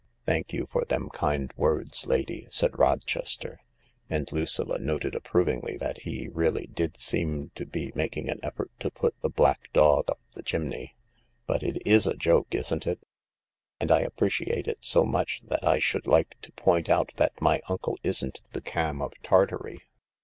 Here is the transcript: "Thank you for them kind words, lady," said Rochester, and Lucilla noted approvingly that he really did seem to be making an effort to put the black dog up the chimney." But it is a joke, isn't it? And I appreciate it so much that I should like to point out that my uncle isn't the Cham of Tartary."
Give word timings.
"Thank 0.25 0.51
you 0.51 0.65
for 0.71 0.83
them 0.83 1.09
kind 1.09 1.53
words, 1.55 2.07
lady," 2.07 2.47
said 2.49 2.79
Rochester, 2.79 3.59
and 4.09 4.31
Lucilla 4.31 4.79
noted 4.79 5.13
approvingly 5.13 5.77
that 5.77 5.99
he 5.99 6.27
really 6.27 6.65
did 6.65 6.99
seem 6.99 7.51
to 7.53 7.67
be 7.67 7.91
making 7.93 8.27
an 8.27 8.39
effort 8.41 8.71
to 8.79 8.89
put 8.89 9.13
the 9.21 9.29
black 9.29 9.71
dog 9.73 10.09
up 10.09 10.19
the 10.31 10.41
chimney." 10.41 10.95
But 11.45 11.61
it 11.61 11.83
is 11.85 12.07
a 12.07 12.15
joke, 12.17 12.55
isn't 12.55 12.87
it? 12.87 13.05
And 13.79 13.91
I 13.91 13.99
appreciate 13.99 14.67
it 14.67 14.79
so 14.83 15.05
much 15.05 15.43
that 15.45 15.63
I 15.63 15.77
should 15.77 16.07
like 16.07 16.33
to 16.41 16.51
point 16.53 16.89
out 16.89 17.11
that 17.17 17.39
my 17.39 17.61
uncle 17.69 17.99
isn't 18.01 18.41
the 18.53 18.61
Cham 18.61 19.03
of 19.03 19.13
Tartary." 19.21 19.83